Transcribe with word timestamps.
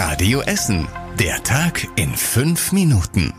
Radio 0.00 0.42
Essen. 0.42 0.86
Der 1.18 1.42
Tag 1.42 1.84
in 1.96 2.14
fünf 2.14 2.70
Minuten. 2.70 3.34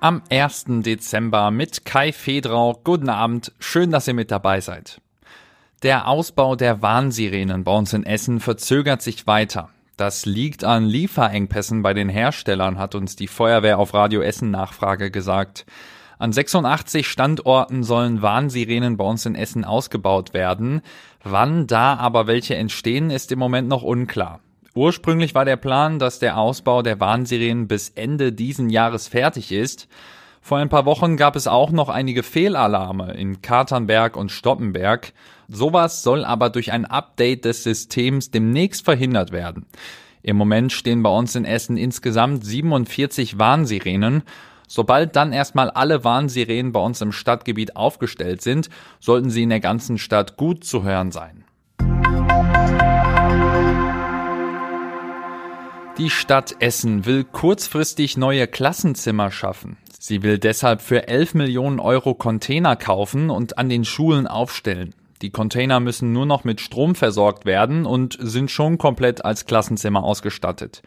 Am 0.00 0.22
1. 0.30 0.64
Dezember 0.80 1.50
mit 1.50 1.84
Kai 1.84 2.12
Fedrau. 2.12 2.80
Guten 2.82 3.10
Abend. 3.10 3.52
Schön, 3.58 3.90
dass 3.90 4.08
ihr 4.08 4.14
mit 4.14 4.30
dabei 4.30 4.62
seid. 4.62 5.02
Der 5.82 6.08
Ausbau 6.08 6.56
der 6.56 6.80
Warnsirenen 6.80 7.62
bei 7.62 7.76
uns 7.76 7.92
in 7.92 8.06
Essen 8.06 8.40
verzögert 8.40 9.02
sich 9.02 9.26
weiter. 9.26 9.68
Das 9.98 10.24
liegt 10.24 10.64
an 10.64 10.86
Lieferengpässen 10.86 11.82
bei 11.82 11.92
den 11.92 12.08
Herstellern, 12.08 12.78
hat 12.78 12.94
uns 12.94 13.14
die 13.14 13.28
Feuerwehr 13.28 13.78
auf 13.78 13.92
Radio 13.92 14.22
Essen 14.22 14.50
Nachfrage 14.50 15.10
gesagt. 15.10 15.66
An 16.18 16.32
86 16.32 17.06
Standorten 17.06 17.84
sollen 17.84 18.22
Warnsirenen 18.22 18.96
bei 18.96 19.04
uns 19.04 19.26
in 19.26 19.34
Essen 19.34 19.66
ausgebaut 19.66 20.32
werden. 20.32 20.80
Wann 21.22 21.66
da 21.66 21.96
aber 21.96 22.26
welche 22.26 22.54
entstehen, 22.54 23.10
ist 23.10 23.30
im 23.30 23.38
Moment 23.38 23.68
noch 23.68 23.82
unklar. 23.82 24.40
Ursprünglich 24.76 25.34
war 25.34 25.46
der 25.46 25.56
Plan, 25.56 25.98
dass 25.98 26.18
der 26.18 26.36
Ausbau 26.36 26.82
der 26.82 27.00
Warnsirenen 27.00 27.66
bis 27.66 27.88
Ende 27.88 28.30
diesen 28.30 28.68
Jahres 28.68 29.08
fertig 29.08 29.50
ist. 29.50 29.88
Vor 30.42 30.58
ein 30.58 30.68
paar 30.68 30.84
Wochen 30.84 31.16
gab 31.16 31.34
es 31.34 31.46
auch 31.46 31.70
noch 31.70 31.88
einige 31.88 32.22
Fehlalarme 32.22 33.14
in 33.14 33.40
Katernberg 33.40 34.18
und 34.18 34.30
Stoppenberg. 34.30 35.14
Sowas 35.48 36.02
soll 36.02 36.26
aber 36.26 36.50
durch 36.50 36.72
ein 36.72 36.84
Update 36.84 37.46
des 37.46 37.62
Systems 37.62 38.30
demnächst 38.30 38.84
verhindert 38.84 39.32
werden. 39.32 39.64
Im 40.22 40.36
Moment 40.36 40.74
stehen 40.74 41.02
bei 41.02 41.10
uns 41.10 41.34
in 41.36 41.46
Essen 41.46 41.78
insgesamt 41.78 42.44
47 42.44 43.38
Warnsirenen. 43.38 44.24
Sobald 44.68 45.16
dann 45.16 45.32
erstmal 45.32 45.70
alle 45.70 46.04
Warnsirenen 46.04 46.72
bei 46.72 46.80
uns 46.80 47.00
im 47.00 47.12
Stadtgebiet 47.12 47.76
aufgestellt 47.76 48.42
sind, 48.42 48.68
sollten 49.00 49.30
sie 49.30 49.44
in 49.44 49.48
der 49.48 49.60
ganzen 49.60 49.96
Stadt 49.96 50.36
gut 50.36 50.64
zu 50.64 50.84
hören 50.84 51.12
sein. 51.12 51.45
Die 55.98 56.10
Stadt 56.10 56.56
Essen 56.60 57.06
will 57.06 57.24
kurzfristig 57.24 58.18
neue 58.18 58.46
Klassenzimmer 58.46 59.30
schaffen. 59.30 59.78
Sie 59.98 60.22
will 60.22 60.38
deshalb 60.38 60.82
für 60.82 61.08
11 61.08 61.32
Millionen 61.32 61.80
Euro 61.80 62.12
Container 62.12 62.76
kaufen 62.76 63.30
und 63.30 63.56
an 63.56 63.70
den 63.70 63.86
Schulen 63.86 64.26
aufstellen. 64.26 64.94
Die 65.22 65.30
Container 65.30 65.80
müssen 65.80 66.12
nur 66.12 66.26
noch 66.26 66.44
mit 66.44 66.60
Strom 66.60 66.96
versorgt 66.96 67.46
werden 67.46 67.86
und 67.86 68.18
sind 68.20 68.50
schon 68.50 68.76
komplett 68.76 69.24
als 69.24 69.46
Klassenzimmer 69.46 70.04
ausgestattet. 70.04 70.82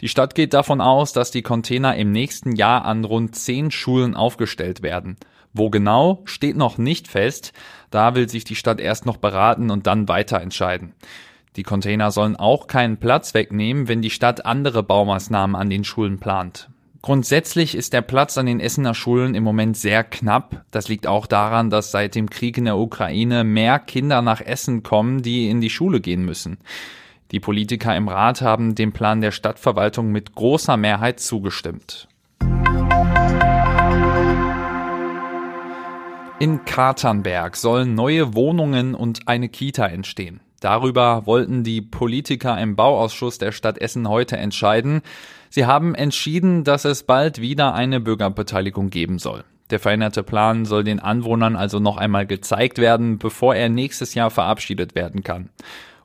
Die 0.00 0.08
Stadt 0.08 0.34
geht 0.34 0.54
davon 0.54 0.80
aus, 0.80 1.12
dass 1.12 1.30
die 1.30 1.42
Container 1.42 1.94
im 1.94 2.10
nächsten 2.10 2.56
Jahr 2.56 2.84
an 2.84 3.04
rund 3.04 3.36
zehn 3.36 3.70
Schulen 3.70 4.16
aufgestellt 4.16 4.82
werden. 4.82 5.18
Wo 5.52 5.70
genau, 5.70 6.22
steht 6.24 6.56
noch 6.56 6.78
nicht 6.78 7.06
fest. 7.06 7.52
Da 7.90 8.16
will 8.16 8.28
sich 8.28 8.42
die 8.42 8.56
Stadt 8.56 8.80
erst 8.80 9.06
noch 9.06 9.18
beraten 9.18 9.70
und 9.70 9.86
dann 9.86 10.08
weiter 10.08 10.40
entscheiden. 10.40 10.94
Die 11.58 11.64
Container 11.64 12.12
sollen 12.12 12.36
auch 12.36 12.68
keinen 12.68 12.98
Platz 12.98 13.34
wegnehmen, 13.34 13.88
wenn 13.88 14.00
die 14.00 14.10
Stadt 14.10 14.46
andere 14.46 14.84
Baumaßnahmen 14.84 15.56
an 15.56 15.68
den 15.68 15.82
Schulen 15.82 16.20
plant. 16.20 16.70
Grundsätzlich 17.02 17.74
ist 17.74 17.92
der 17.92 18.00
Platz 18.00 18.38
an 18.38 18.46
den 18.46 18.60
Essener 18.60 18.94
Schulen 18.94 19.34
im 19.34 19.42
Moment 19.42 19.76
sehr 19.76 20.04
knapp. 20.04 20.64
Das 20.70 20.86
liegt 20.86 21.08
auch 21.08 21.26
daran, 21.26 21.68
dass 21.68 21.90
seit 21.90 22.14
dem 22.14 22.30
Krieg 22.30 22.58
in 22.58 22.66
der 22.66 22.78
Ukraine 22.78 23.42
mehr 23.42 23.80
Kinder 23.80 24.22
nach 24.22 24.40
Essen 24.40 24.84
kommen, 24.84 25.22
die 25.22 25.50
in 25.50 25.60
die 25.60 25.68
Schule 25.68 26.00
gehen 26.00 26.24
müssen. 26.24 26.58
Die 27.32 27.40
Politiker 27.40 27.96
im 27.96 28.06
Rat 28.06 28.40
haben 28.40 28.76
dem 28.76 28.92
Plan 28.92 29.20
der 29.20 29.32
Stadtverwaltung 29.32 30.12
mit 30.12 30.36
großer 30.36 30.76
Mehrheit 30.76 31.18
zugestimmt. 31.18 32.06
In 36.38 36.64
Katernberg 36.64 37.56
sollen 37.56 37.96
neue 37.96 38.34
Wohnungen 38.34 38.94
und 38.94 39.26
eine 39.26 39.48
Kita 39.48 39.88
entstehen. 39.88 40.38
Darüber 40.60 41.26
wollten 41.26 41.62
die 41.62 41.80
Politiker 41.80 42.60
im 42.60 42.74
Bauausschuss 42.74 43.38
der 43.38 43.52
Stadt 43.52 43.78
Essen 43.78 44.08
heute 44.08 44.36
entscheiden. 44.36 45.02
Sie 45.50 45.66
haben 45.66 45.94
entschieden, 45.94 46.64
dass 46.64 46.84
es 46.84 47.04
bald 47.04 47.40
wieder 47.40 47.74
eine 47.74 48.00
Bürgerbeteiligung 48.00 48.90
geben 48.90 49.18
soll. 49.18 49.44
Der 49.70 49.78
veränderte 49.78 50.22
Plan 50.22 50.64
soll 50.64 50.82
den 50.82 50.98
Anwohnern 50.98 51.54
also 51.54 51.78
noch 51.78 51.96
einmal 51.96 52.26
gezeigt 52.26 52.78
werden, 52.78 53.18
bevor 53.18 53.54
er 53.54 53.68
nächstes 53.68 54.14
Jahr 54.14 54.30
verabschiedet 54.30 54.94
werden 54.94 55.22
kann. 55.22 55.50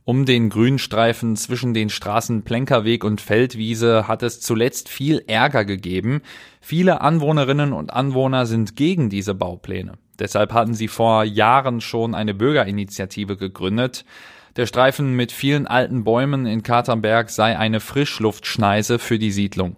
Um 0.05 0.25
den 0.25 0.49
Grünstreifen 0.49 1.37
zwischen 1.37 1.73
den 1.73 1.89
Straßen 1.89 2.43
Plenkerweg 2.43 3.05
und 3.05 3.21
Feldwiese 3.21 4.05
hat 4.05 4.21
es 4.21 4.41
zuletzt 4.41 4.89
viel 4.89 5.23
Ärger 5.27 5.63
gegeben. 5.63 6.21
Viele 6.59 6.99
Anwohnerinnen 6.99 7.71
und 7.71 7.93
Anwohner 7.93 8.45
sind 8.45 8.75
gegen 8.75 9.09
diese 9.09 9.33
Baupläne. 9.33 9.93
Deshalb 10.19 10.51
hatten 10.51 10.73
sie 10.73 10.89
vor 10.89 11.23
Jahren 11.23 11.79
schon 11.79 12.15
eine 12.15 12.33
Bürgerinitiative 12.33 13.37
gegründet. 13.37 14.03
Der 14.55 14.67
Streifen 14.67 15.15
mit 15.15 15.31
vielen 15.31 15.65
alten 15.65 16.03
Bäumen 16.03 16.45
in 16.45 16.61
Katernberg 16.61 17.31
sei 17.31 17.57
eine 17.57 17.79
Frischluftschneise 17.79 18.99
für 18.99 19.17
die 19.17 19.31
Siedlung. 19.31 19.77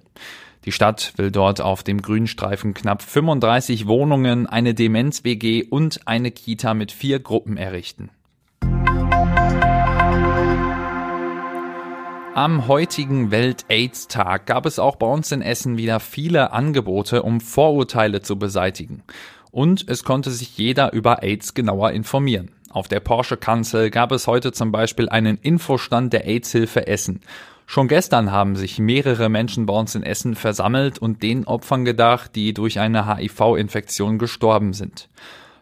Die 0.65 0.73
Stadt 0.73 1.13
will 1.15 1.31
dort 1.31 1.61
auf 1.61 1.81
dem 1.81 2.01
Grünstreifen 2.01 2.73
knapp 2.73 3.01
35 3.01 3.87
Wohnungen, 3.87 4.47
eine 4.47 4.73
Demenz-WG 4.73 5.63
und 5.63 6.05
eine 6.07 6.29
Kita 6.31 6.73
mit 6.73 6.91
vier 6.91 7.19
Gruppen 7.19 7.55
errichten. 7.55 8.09
Am 12.33 12.67
heutigen 12.67 13.31
Welt-AIDS-Tag 13.31 14.45
gab 14.45 14.65
es 14.65 14.77
auch 14.77 14.97
bei 14.97 15.07
uns 15.07 15.31
in 15.31 15.41
Essen 15.41 15.77
wieder 15.77 16.01
viele 16.01 16.51
Angebote, 16.51 17.23
um 17.23 17.39
Vorurteile 17.39 18.21
zu 18.21 18.37
beseitigen. 18.37 19.03
Und 19.51 19.87
es 19.87 20.03
konnte 20.03 20.31
sich 20.31 20.57
jeder 20.57 20.91
über 20.91 21.23
AIDS 21.23 21.53
genauer 21.53 21.91
informieren. 21.91 22.51
Auf 22.75 22.89
der 22.89 22.99
Porsche-Kanzel 22.99 23.89
gab 23.89 24.11
es 24.11 24.27
heute 24.27 24.51
zum 24.51 24.73
Beispiel 24.73 25.07
einen 25.07 25.37
Infostand 25.37 26.11
der 26.11 26.27
AIDS-Hilfe 26.27 26.87
Essen. 26.87 27.21
Schon 27.65 27.87
gestern 27.87 28.33
haben 28.33 28.57
sich 28.57 28.79
mehrere 28.79 29.29
Menschen 29.29 29.65
bei 29.65 29.73
uns 29.73 29.95
in 29.95 30.03
Essen 30.03 30.35
versammelt 30.35 30.99
und 30.99 31.23
den 31.23 31.47
Opfern 31.47 31.85
gedacht, 31.85 32.35
die 32.35 32.53
durch 32.53 32.77
eine 32.77 33.07
HIV-Infektion 33.07 34.19
gestorben 34.19 34.73
sind. 34.73 35.07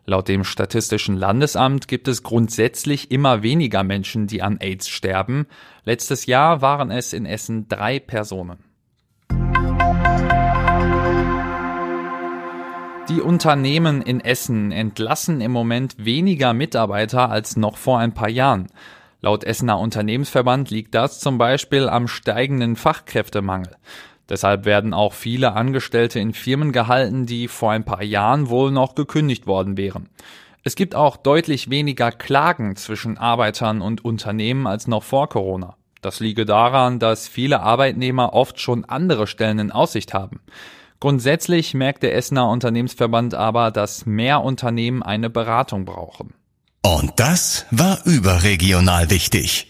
Laut 0.07 0.27
dem 0.27 0.43
Statistischen 0.43 1.15
Landesamt 1.15 1.87
gibt 1.87 2.07
es 2.07 2.23
grundsätzlich 2.23 3.11
immer 3.11 3.43
weniger 3.43 3.83
Menschen, 3.83 4.25
die 4.25 4.41
an 4.41 4.57
AIDS 4.59 4.89
sterben. 4.89 5.45
Letztes 5.85 6.25
Jahr 6.25 6.63
waren 6.63 6.89
es 6.89 7.13
in 7.13 7.27
Essen 7.27 7.67
drei 7.67 7.99
Personen. 7.99 8.72
Die 13.09 13.19
Unternehmen 13.19 14.01
in 14.01 14.21
Essen 14.21 14.71
entlassen 14.71 15.41
im 15.41 15.51
Moment 15.51 15.95
weniger 15.97 16.53
Mitarbeiter 16.53 17.29
als 17.29 17.57
noch 17.57 17.75
vor 17.75 17.99
ein 17.99 18.13
paar 18.13 18.29
Jahren. 18.29 18.67
Laut 19.19 19.43
Essener 19.43 19.77
Unternehmensverband 19.77 20.69
liegt 20.69 20.95
das 20.95 21.19
zum 21.19 21.37
Beispiel 21.37 21.89
am 21.89 22.07
steigenden 22.07 22.77
Fachkräftemangel. 22.77 23.75
Deshalb 24.29 24.63
werden 24.63 24.93
auch 24.93 25.11
viele 25.11 25.51
Angestellte 25.51 26.21
in 26.21 26.33
Firmen 26.33 26.71
gehalten, 26.71 27.25
die 27.25 27.49
vor 27.49 27.71
ein 27.71 27.83
paar 27.83 28.03
Jahren 28.03 28.49
wohl 28.49 28.71
noch 28.71 28.95
gekündigt 28.95 29.47
worden 29.47 29.75
wären. 29.75 30.07
Es 30.63 30.75
gibt 30.75 30.95
auch 30.95 31.17
deutlich 31.17 31.69
weniger 31.69 32.09
Klagen 32.09 32.77
zwischen 32.77 33.17
Arbeitern 33.17 33.81
und 33.81 34.05
Unternehmen 34.05 34.65
als 34.65 34.87
noch 34.87 35.03
vor 35.03 35.27
Corona. 35.27 35.75
Das 36.01 36.21
liege 36.21 36.45
daran, 36.45 36.99
dass 36.99 37.27
viele 37.27 37.59
Arbeitnehmer 37.59 38.33
oft 38.33 38.61
schon 38.61 38.85
andere 38.85 39.27
Stellen 39.27 39.59
in 39.59 39.71
Aussicht 39.71 40.13
haben. 40.13 40.39
Grundsätzlich 41.03 41.73
merkt 41.73 42.01
der 42.03 42.15
Essener 42.15 42.47
Unternehmensverband 42.47 43.33
aber, 43.33 43.71
dass 43.71 44.05
mehr 44.05 44.41
Unternehmen 44.41 45.03
eine 45.03 45.29
Beratung 45.29 45.83
brauchen. 45.83 46.33
Und 46.81 47.11
das 47.17 47.65
war 47.71 47.99
überregional 48.05 49.09
wichtig. 49.09 49.67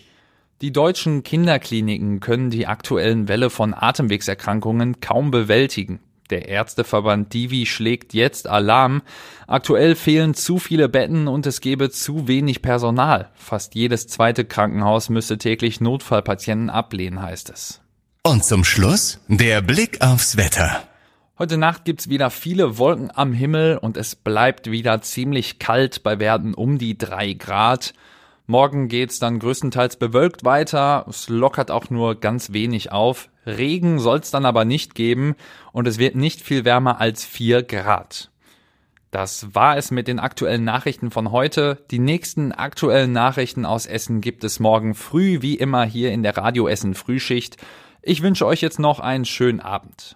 Die 0.61 0.71
deutschen 0.71 1.23
Kinderkliniken 1.23 2.19
können 2.19 2.51
die 2.51 2.67
aktuellen 2.67 3.27
Welle 3.29 3.49
von 3.49 3.73
Atemwegserkrankungen 3.73 4.99
kaum 4.99 5.31
bewältigen. 5.31 6.01
Der 6.29 6.49
Ärzteverband 6.49 7.33
Divi 7.33 7.65
schlägt 7.65 8.13
jetzt 8.13 8.47
Alarm. 8.47 9.01
Aktuell 9.47 9.95
fehlen 9.95 10.35
zu 10.35 10.59
viele 10.59 10.87
Betten 10.87 11.27
und 11.27 11.47
es 11.47 11.61
gebe 11.61 11.89
zu 11.89 12.27
wenig 12.27 12.61
Personal. 12.61 13.31
Fast 13.33 13.73
jedes 13.73 14.05
zweite 14.05 14.45
Krankenhaus 14.45 15.09
müsse 15.09 15.39
täglich 15.39 15.81
Notfallpatienten 15.81 16.69
ablehnen, 16.69 17.23
heißt 17.23 17.49
es. 17.49 17.81
Und 18.21 18.45
zum 18.45 18.63
Schluss 18.63 19.19
der 19.27 19.63
Blick 19.63 19.99
aufs 20.03 20.37
Wetter. 20.37 20.83
Heute 21.43 21.57
Nacht 21.57 21.83
gibt's 21.83 22.07
wieder 22.07 22.29
viele 22.29 22.77
Wolken 22.77 23.11
am 23.13 23.33
Himmel 23.33 23.77
und 23.77 23.97
es 23.97 24.15
bleibt 24.15 24.71
wieder 24.71 25.01
ziemlich 25.01 25.59
kalt 25.59 26.01
bei 26.01 26.17
Werten 26.17 26.53
um 26.53 26.77
die 26.77 26.97
drei 26.97 27.33
Grad. 27.33 27.93
Morgen 28.47 28.87
geht's 28.87 29.19
dann 29.19 29.39
größtenteils 29.39 29.97
bewölkt 29.97 30.45
weiter. 30.45 31.05
Es 31.09 31.27
lockert 31.27 31.69
auch 31.69 31.89
nur 31.89 32.17
ganz 32.17 32.53
wenig 32.53 32.93
auf. 32.93 33.27
Regen 33.45 33.99
soll's 33.99 34.31
dann 34.31 34.45
aber 34.45 34.63
nicht 34.63 34.95
geben 34.95 35.35
und 35.73 35.85
es 35.85 35.97
wird 35.97 36.15
nicht 36.15 36.39
viel 36.39 36.63
wärmer 36.63 37.01
als 37.01 37.25
vier 37.25 37.61
Grad. 37.61 38.31
Das 39.11 39.53
war 39.53 39.75
es 39.75 39.91
mit 39.91 40.07
den 40.07 40.19
aktuellen 40.19 40.63
Nachrichten 40.63 41.11
von 41.11 41.33
heute. 41.33 41.83
Die 41.91 41.99
nächsten 41.99 42.53
aktuellen 42.53 43.11
Nachrichten 43.11 43.65
aus 43.65 43.85
Essen 43.85 44.21
gibt 44.21 44.45
es 44.45 44.61
morgen 44.61 44.95
früh, 44.95 45.41
wie 45.41 45.55
immer 45.55 45.83
hier 45.83 46.13
in 46.13 46.23
der 46.23 46.37
Radio 46.37 46.69
Essen 46.69 46.93
Frühschicht. 46.93 47.57
Ich 48.01 48.21
wünsche 48.21 48.45
euch 48.45 48.61
jetzt 48.61 48.79
noch 48.79 49.01
einen 49.01 49.25
schönen 49.25 49.59
Abend. 49.59 50.15